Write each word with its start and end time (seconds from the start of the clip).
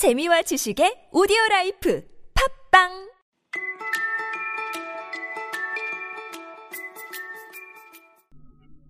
재미와 0.00 0.40
지식의 0.40 1.12
오디오 1.12 1.36
라이프 1.50 2.02
팟빵 2.72 2.88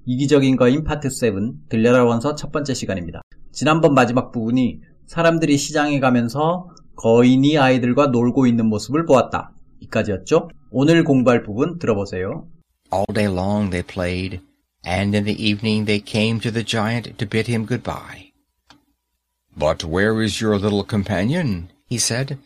이기적인 0.06 0.54
거인 0.54 0.84
파트 0.84 1.10
7 1.10 1.32
들려라 1.68 2.04
원서 2.04 2.36
첫 2.36 2.52
번째 2.52 2.74
시간입니다. 2.74 3.22
지난번 3.50 3.94
마지막 3.94 4.30
부분이 4.30 4.82
사람들이 5.08 5.58
시장에 5.58 5.98
가면서 5.98 6.68
거인이 6.95 7.58
아이들과 7.58 8.06
놀고 8.06 8.46
있는 8.46 8.66
모습을 8.66 9.04
보았다. 9.04 9.50
이까지였죠? 9.80 10.48
오늘 10.70 11.02
공부할 11.02 11.42
부분 11.42 11.80
들어보세요. 11.80 12.46
All 12.95 13.06
day 13.12 13.27
long 13.27 13.70
they 13.70 13.84
played, 13.84 14.38
and 14.86 15.16
in 15.16 15.24
the 15.24 15.34
evening 15.34 15.86
they 15.86 16.00
came 16.00 16.38
to 16.38 16.52
the 16.52 16.64
giant 16.64 17.12
to 17.16 17.29
bid 17.29 17.50
him 17.50 17.66
goodbye. 17.66 18.29
But 19.59 19.84
where 19.84 20.21
is 20.21 20.41
your 20.41 20.57
little 20.57 20.84
companion? 20.84 21.71
he 21.88 21.97
said. 21.97 22.38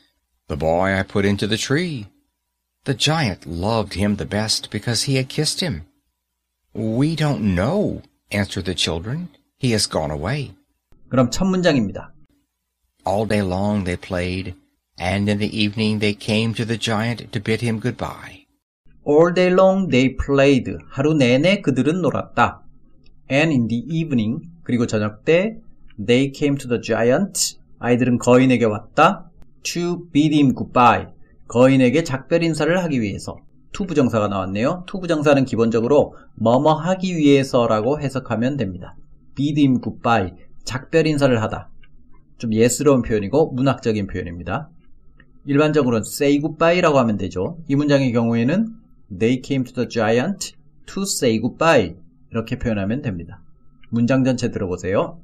The 0.48 0.58
boy 0.58 0.94
I 0.94 1.04
put 1.04 1.26
into 1.26 1.48
the 1.48 1.58
tree. 1.58 2.08
The 2.86 2.94
giant 2.94 3.46
loved 3.46 3.94
him 3.94 4.16
the 4.16 4.26
best 4.26 4.70
because 4.72 5.04
he 5.04 5.16
had 5.16 5.30
kissed 5.30 5.60
him. 5.62 5.86
We 6.74 7.16
don't 7.16 7.56
know, 7.56 8.02
answered 8.32 8.66
the 8.66 8.76
children. 8.76 9.30
He 9.58 9.72
has 9.72 9.86
gone 9.88 10.12
away. 10.12 10.54
그럼 11.10 11.30
첫 11.32 11.46
문장입니다. 11.46 12.14
All 13.06 13.26
day 13.26 13.42
long 13.42 13.86
they 13.86 13.98
played, 13.98 14.56
and 14.98 15.30
in 15.30 15.40
the 15.40 15.50
evening 15.50 16.00
they 16.00 16.14
came 16.14 16.54
to 16.54 16.66
the 16.66 16.78
giant 16.78 17.32
to 17.32 17.40
bid 17.40 17.62
him 17.62 17.80
goodbye. 17.80 18.46
All 19.04 19.34
day 19.34 19.50
long 19.50 19.90
they 19.90 20.16
played. 20.16 20.78
하루 20.92 21.14
내내 21.14 21.62
그들은 21.62 22.02
놀았다. 22.02 22.64
And 23.32 23.52
in 23.52 23.68
the 23.68 23.84
evening, 23.90 24.42
그리고 24.64 24.86
저녁 24.88 25.26
때 25.26 25.58
they 25.99 26.33
came 26.35 26.57
to 26.57 26.69
the 26.69 26.81
giant. 26.81 27.59
아이들은 27.79 28.19
거인에게 28.19 28.65
왔다. 28.65 29.31
To 29.63 30.09
bid 30.11 30.35
him 30.35 30.55
goodbye. 30.55 31.07
거인에게 31.49 32.05
작별 32.05 32.43
인사를 32.43 32.83
하기 32.85 33.01
위해서. 33.01 33.37
to 33.73 33.87
부정사가 33.87 34.29
나왔네요. 34.29 34.85
to 34.87 35.01
부정사는 35.01 35.45
기본적으로 35.45 36.17
뭐뭐 36.37 36.75
하기 36.75 37.17
위해서라고 37.17 38.01
해석하면 38.01 38.57
됩니다. 38.57 38.97
bid 39.35 39.61
him 39.61 39.81
goodbye. 39.81 40.33
작별 40.65 41.07
인사를 41.07 41.43
하다. 41.43 41.69
좀 42.39 42.53
예스러운 42.53 43.03
표현이고 43.03 43.53
문학적인 43.53 44.07
표현입니다. 44.07 44.71
일반적으로는 45.47 46.03
say 46.07 46.41
goodbye라고 46.41 46.99
하면 47.01 47.17
되죠. 47.17 47.59
이 47.69 47.77
문장의 47.77 48.13
경우에는 48.13 48.75
They 49.19 49.43
came 49.45 49.65
to 49.65 49.75
the 49.75 49.89
giant 49.89 50.55
to 50.87 51.03
say 51.03 51.41
goodbye. 51.41 51.97
이렇게 52.31 52.59
표현하면 52.59 53.03
됩니다. 53.03 53.41
문장 53.91 54.25
전체 54.25 54.51
들어보세요. 54.51 55.21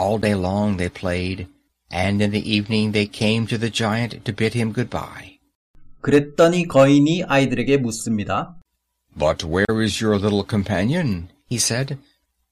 All 0.00 0.18
day 0.18 0.34
long 0.34 0.78
they 0.78 0.88
played, 0.88 1.46
and 1.92 2.22
in 2.22 2.30
the 2.30 2.40
evening 2.40 2.92
they 2.92 3.04
came 3.04 3.46
to 3.48 3.58
the 3.58 3.68
giant 3.68 4.24
to 4.24 4.32
bid 4.32 4.54
him 4.54 4.72
goodbye. 4.72 5.38
그랬더니 6.00 6.66
거인이 6.66 7.24
아이들에게 7.24 7.76
묻습니다. 7.76 8.56
But 9.14 9.44
where 9.44 9.84
is 9.84 10.02
your 10.02 10.16
little 10.18 10.42
companion? 10.48 11.28
he 11.50 11.58
said. 11.58 11.98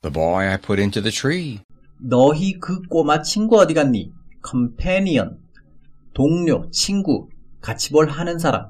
The 0.03 0.13
boy 0.13 0.47
I 0.47 0.59
put 0.59 0.79
into 0.79 1.01
the 1.01 1.11
tree. 1.11 1.61
너희 1.99 2.59
그 2.61 2.83
꼬마 2.83 3.23
친구 3.23 3.59
어디 3.59 3.73
갔니? 3.73 4.13
companion, 4.47 5.39
동료, 6.13 6.69
친구, 6.71 7.31
같이 7.63 7.95
뭘 7.95 8.11
하는 8.11 8.39
사람. 8.39 8.67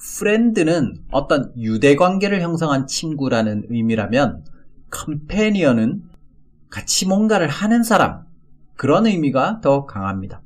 friend는 0.00 1.04
어떤 1.10 1.52
유대 1.60 1.94
관계를 1.94 2.40
형성한 2.40 2.86
친구라는 2.86 3.66
의미라면 3.68 4.46
companion은 4.90 6.15
같이 6.68 7.06
뭔가를 7.06 7.48
하는 7.48 7.82
사람 7.82 8.24
그런 8.76 9.06
의미가 9.06 9.60
더 9.62 9.86
강합니다. 9.86 10.42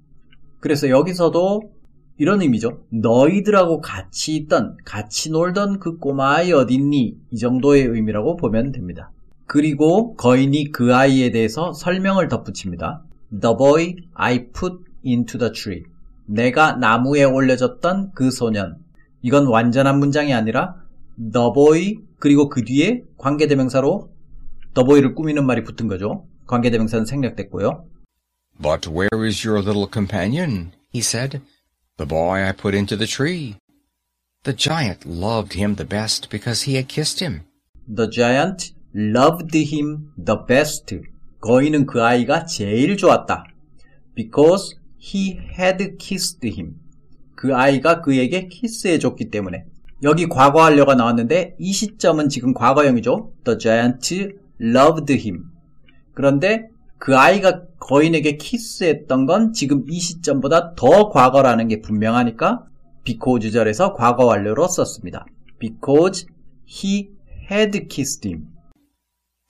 그래서 0.61 0.89
여기서도 0.89 1.73
이런 2.19 2.43
의미죠. 2.43 2.83
너희들하고 2.91 3.81
같이 3.81 4.37
있던, 4.37 4.77
같이 4.85 5.31
놀던 5.31 5.81
그 5.81 5.97
꼬마 5.97 6.37
아이 6.37 6.53
어딨니? 6.53 7.17
이 7.31 7.37
정도의 7.39 7.87
의미라고 7.87 8.37
보면 8.37 8.73
됩니다. 8.73 9.11
그리고 9.47 10.15
거인이 10.17 10.71
그 10.71 10.95
아이에 10.95 11.31
대해서 11.31 11.73
설명을 11.73 12.29
덧붙입니다. 12.29 13.03
The 13.31 13.57
boy 13.57 13.97
I 14.13 14.49
put 14.53 14.85
into 15.05 15.39
the 15.39 15.53
tree. 15.53 15.83
내가 16.27 16.75
나무에 16.75 17.25
올려졌던 17.25 18.13
그 18.15 18.31
소년. 18.31 18.77
이건 19.23 19.47
완전한 19.47 19.99
문장이 19.99 20.35
아니라 20.35 20.77
the 21.17 21.49
boy 21.55 21.97
그리고 22.19 22.51
그 22.51 22.65
뒤에 22.65 23.03
관계대명사로 23.17 24.11
boy를 24.75 25.15
꾸미는 25.15 25.47
말이 25.47 25.65
붙은 25.65 25.89
거죠. 25.89 26.27
관계대명사는 26.47 27.05
생략됐고요. 27.07 27.87
But 28.61 28.89
where 28.91 29.27
is 29.27 29.47
your 29.47 29.63
little 29.63 29.89
companion? 29.91 30.73
he 30.93 31.01
said. 31.01 31.41
The 31.97 32.09
boy 32.09 32.43
I 32.43 32.53
put 32.53 32.77
into 32.77 32.97
the 32.97 33.07
tree. 33.07 33.57
The 34.45 34.57
giant 34.57 35.07
loved 35.07 35.55
him 35.55 35.77
the 35.77 35.87
best 35.89 36.31
because 36.31 36.67
he 36.67 36.77
had 36.77 36.89
kissed 36.89 37.25
him. 37.25 37.43
The 37.87 38.09
giant 38.09 38.73
loved 38.95 39.55
him 39.55 40.13
the 40.17 40.39
best. 40.47 40.99
거인은 41.41 41.87
그 41.87 42.03
아이가 42.03 42.45
제일 42.47 42.97
좋았다. 42.97 43.45
Because 44.15 44.77
he 44.99 45.39
had 45.59 45.97
kissed 45.99 46.47
him. 46.47 46.77
그 47.37 47.55
아이가 47.55 48.01
그에게 48.03 48.49
키스해 48.49 48.99
줬기 48.99 49.31
때문에. 49.31 49.65
여기 50.03 50.27
과거 50.29 50.61
완료가 50.61 50.95
나왔는데 50.95 51.57
이 51.59 51.73
시점은 51.73 52.29
지금 52.29 52.55
과거형이죠. 52.55 53.33
The 53.45 53.59
giant 53.59 54.40
loved 54.61 55.13
him. 55.13 55.45
그런데 56.15 56.69
그 56.99 57.17
아이가 57.17 57.67
거인에게 57.79 58.37
키스했던 58.37 59.27
건 59.27 59.53
지금 59.53 59.85
이 59.89 59.99
시점보다 59.99 60.75
더 60.75 61.09
과거라는 61.09 61.69
게 61.69 61.81
분명하니까 61.81 62.67
because 63.05 63.51
절에서 63.51 63.95
과거 63.95 64.27
완료로 64.27 64.69
썼습니다. 64.69 65.25
Because 65.59 66.27
he 66.69 67.11
had 67.51 67.89
kissed 67.89 68.29
him. 68.29 68.49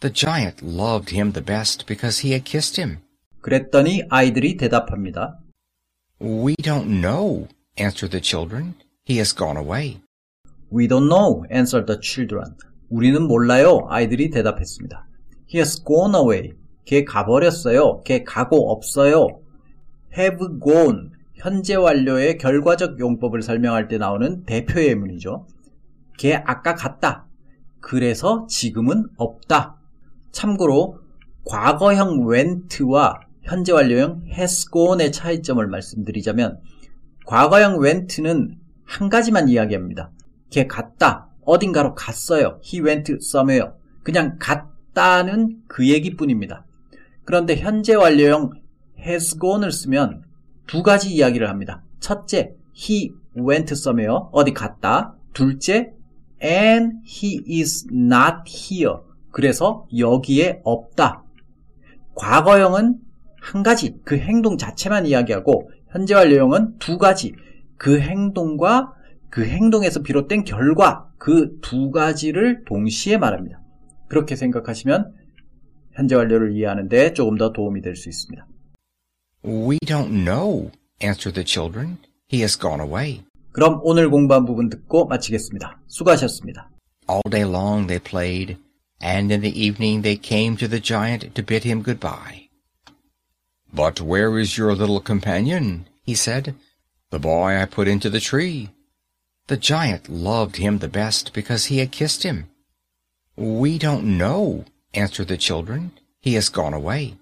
The 0.01 0.13
giant 0.13 0.65
loved 0.65 1.15
him 1.15 1.33
the 1.33 1.45
best 1.45 1.87
because 1.87 2.27
he 2.27 2.33
had 2.33 2.45
kissed 2.45 2.81
him. 2.81 2.99
그랬더니 3.41 4.05
아이들이 4.09 4.57
대답합니다. 4.57 5.41
We 6.21 6.55
don't 6.57 7.01
know, 7.01 7.49
answered 7.79 8.11
the 8.11 8.23
children. 8.23 8.75
He 9.09 9.17
has 9.17 9.35
gone 9.35 9.59
away. 9.59 10.01
We 10.71 10.87
don't 10.87 11.09
know, 11.09 11.45
answered 11.51 11.87
the 11.87 11.99
children. 12.01 12.55
우리는 12.91 13.23
몰라요. 13.27 13.87
아이들이 13.89 14.31
대답했습니다. 14.31 15.07
He 15.49 15.61
has 15.61 15.83
gone 15.85 16.15
away. 16.15 16.53
걔 16.85 17.05
가버렸어요. 17.05 18.03
걔 18.05 18.25
가고 18.25 18.71
없어요. 18.73 19.41
have 20.17 20.39
gone. 20.63 21.11
현재 21.35 21.77
완료의 21.77 22.37
결과적 22.37 22.99
용법을 22.99 23.43
설명할 23.43 23.89
때 23.89 23.97
나오는 23.97 24.45
대표 24.45 24.83
예문이죠. 24.83 25.47
걔 26.19 26.35
아까 26.35 26.75
갔다. 26.75 27.27
그래서 27.81 28.47
지금은 28.49 29.07
없다. 29.17 29.77
참고로 30.33 30.99
과거형 31.47 32.29
went와 32.29 33.21
현재 33.43 33.73
완료형 33.73 34.25
has 34.29 34.67
gone의 34.71 35.13
차이점을 35.13 35.65
말씀드리자면 35.67 36.61
과거형 37.25 37.81
went는 37.83 38.59
한 38.85 39.09
가지만 39.09 39.49
이야기합니다. 39.49 40.11
걔 40.51 40.67
갔다. 40.67 41.30
어딘가로 41.51 41.95
갔어요. 41.95 42.61
He 42.65 42.81
went 42.85 43.13
somewhere. 43.21 43.73
그냥 44.03 44.37
갔다는 44.39 45.63
그 45.67 45.89
얘기뿐입니다. 45.89 46.65
그런데 47.25 47.57
현재 47.57 47.95
완료형 47.95 48.51
has 48.99 49.39
gone을 49.39 49.73
쓰면 49.73 50.23
두 50.67 50.83
가지 50.83 51.13
이야기를 51.13 51.49
합니다. 51.49 51.83
첫째, 51.99 52.55
he 52.77 53.13
went 53.37 53.73
somewhere. 53.73 54.27
어디 54.33 54.55
갔다. 54.55 55.17
둘째, 55.33 55.93
and 56.43 56.99
he 57.07 57.43
is 57.61 57.87
not 57.93 58.45
here. 58.47 58.99
그래서 59.33 59.87
여기에 59.97 60.61
없다. 60.65 61.25
과거형은 62.15 62.99
한 63.41 63.63
가지, 63.63 63.97
그 64.05 64.17
행동 64.17 64.57
자체만 64.57 65.07
이야기하고 65.07 65.71
현재 65.89 66.15
완료형은 66.15 66.79
두 66.79 66.99
가지, 66.99 67.35
그 67.77 67.99
행동과 67.99 68.93
그 69.31 69.47
행동에서 69.47 70.03
비롯된 70.03 70.45
결과, 70.45 71.09
그 71.19 71.61
두 71.61 71.91
가지를 71.91 72.65
동시에 72.65 73.17
말합니다. 73.17 73.61
그렇게 74.09 74.35
생각하시면 74.37 75.15
현재 75.93 76.15
완료를 76.17 76.57
이해하는데 76.57 77.13
조금 77.15 77.37
더 77.37 77.53
도움이 77.53 77.81
될 77.83 77.95
수 77.97 78.09
있습니다. 78.09 78.47
We 79.45 79.79
don't 79.87 80.25
know, 80.25 80.71
answered 81.03 81.35
the 81.35 81.45
children. 81.47 81.99
He 82.33 82.41
has 82.43 82.59
gone 82.59 82.81
away. 82.83 83.23
그럼 83.53 83.81
오늘 83.83 84.11
공부한 84.11 84.45
부분 84.45 84.69
듣고 84.69 85.07
마치겠습니다. 85.07 85.81
수고하셨습니다. 85.87 86.71
All 87.09 87.23
day 87.31 87.45
long 87.49 87.87
they 87.87 87.99
played, 88.03 88.57
and 89.03 89.33
in 89.33 89.41
the 89.41 89.53
evening 89.53 90.03
they 90.03 90.19
came 90.21 90.57
to 90.57 90.69
the 90.69 90.81
giant 90.83 91.33
to 91.35 91.45
bid 91.45 91.67
him 91.69 91.83
goodbye. 91.83 92.49
But 93.75 94.01
where 94.03 94.39
is 94.41 94.59
your 94.61 94.75
little 94.75 95.01
companion? 95.01 95.87
he 96.07 96.15
said. 96.15 96.55
The 97.11 97.21
boy 97.21 97.57
I 97.61 97.67
put 97.67 97.89
into 97.89 98.11
the 98.11 98.21
tree. 98.21 98.71
The 99.47 99.57
giant 99.57 100.09
loved 100.09 100.57
him 100.57 100.79
the 100.79 100.89
best 100.89 101.33
because 101.33 101.67
he 101.67 101.79
had 101.79 101.93
kissed 101.93 102.23
him. 102.23 102.49
We 103.37 103.79
don't 103.79 104.19
know, 104.19 104.65
answered 104.95 105.29
the 105.29 105.37
children. 105.37 105.93
He 106.21 106.35
has 106.35 106.49
gone 106.49 106.75
away. 106.75 107.17